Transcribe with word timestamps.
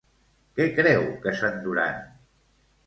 Què 0.59 0.67
creu 0.79 1.05
que 1.27 1.37
s'enduran? 1.43 2.05